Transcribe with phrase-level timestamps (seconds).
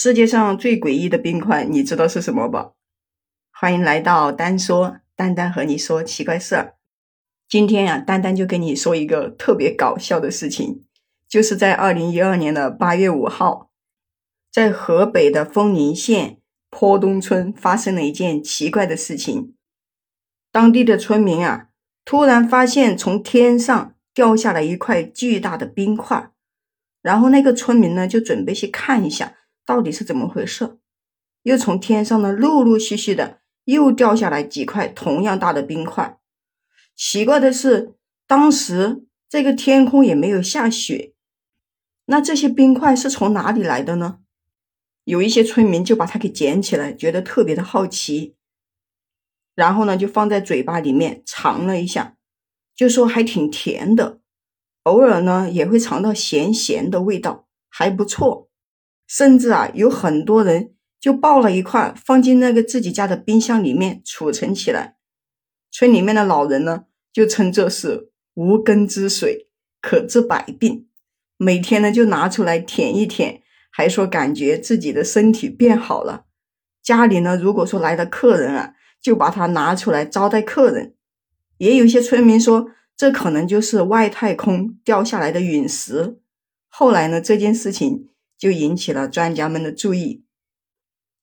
[0.00, 2.70] 世界上最诡异的冰块，你知道是什么吧？
[3.50, 6.76] 欢迎来到丹说，丹丹和你说奇怪事儿。
[7.48, 10.84] 今天呀，丹丹就跟你说一个特别搞笑的事情，
[11.28, 13.72] 就是在二零一二年的八月五号，
[14.52, 16.38] 在河北的丰宁县
[16.70, 19.56] 坡东村发生了一件奇怪的事情。
[20.52, 21.70] 当地的村民啊，
[22.04, 26.30] 突然发现从天上掉下来一块巨大的冰块，
[27.02, 29.34] 然后那个村民呢，就准备去看一下。
[29.68, 30.78] 到底是怎么回事？
[31.42, 36.18] 又从天上呢，陆陆续续的又掉下来几块同样大的冰块。
[36.96, 37.94] 奇怪的是，
[38.26, 41.12] 当时这个天空也没有下雪，
[42.06, 44.20] 那这些冰块是从哪里来的呢？
[45.04, 48.36] 有一些村民就把它给捡起来，觉得特别的好奇，
[49.54, 52.16] 然后呢，就放在嘴巴里面尝了一下，
[52.74, 54.20] 就说还挺甜的，
[54.84, 58.47] 偶尔呢也会尝到咸咸的味道，还不错。
[59.08, 64.96] 甚至啊，有很多人就抱了一块放进那个自己家的冰箱里面储存起来。
[65.70, 69.48] 村里面的老人呢，就称这是无根之水，
[69.80, 70.86] 可治百病。
[71.38, 76.26] 每天呢，就拿出来舔一舔，还说感觉自己的身体变好了。
[76.82, 80.94] 家里呢，如果说来了客人啊，就把它拿出来招待客人。
[81.56, 86.18] 也有些村民说，这可能就是外太空掉下来的陨石。
[86.68, 88.10] 后来呢，这件事情。
[88.38, 90.22] 就引起了专家们的注意。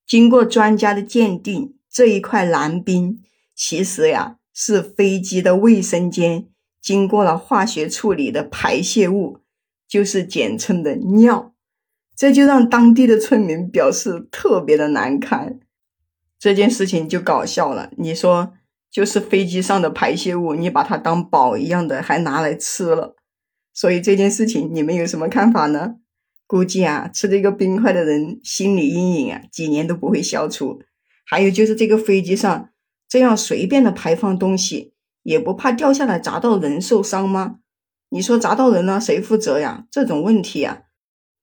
[0.06, 3.24] 经过专家的鉴定，这一块蓝冰
[3.56, 6.48] 其实呀是飞机的卫生间
[6.82, 9.40] 经过了化学处理的排泄物，
[9.88, 11.54] 就是简称的尿。
[12.16, 15.60] 这就让当地的村民表示特别的难堪。
[16.38, 17.92] 这件事情就搞笑了。
[17.98, 18.54] 你说，
[18.92, 23.16] 就是飞机上的排泄物，你把它当宝一样的还拿来吃了，
[23.74, 25.96] 所以这件事情你们有什么看法呢？
[26.48, 30.82] 估计啊，吃这个冰块的人心理阴影啊，几年都不会消除。
[31.26, 32.70] 还有就是这个飞机上
[33.08, 37.58] 这样随便的排放东西，也不怕掉下来砸到人受伤吗？
[38.10, 39.88] 你说砸到人了，谁负责呀？
[39.90, 40.84] 这种问题啊，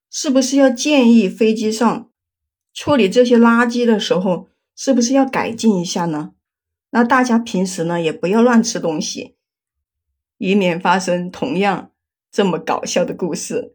[0.09, 2.09] 是不是要建议飞机上
[2.73, 6.33] 处理这些垃圾的时候，是不是要改进一下呢？
[6.91, 9.35] 那大家平时呢，也不要乱吃东西，
[10.39, 11.91] 以免发生同样
[12.31, 13.75] 这么搞笑的故事。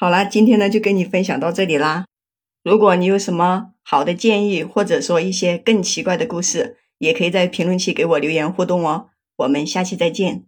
[0.00, 2.06] 好了，今天呢就跟你分享到这里啦。
[2.64, 9.10] 如果你有什么好的建议，或者说一些更奇怪的故事，也可以在评论区给我留言互动哦。
[9.36, 10.46] 我们下期再见。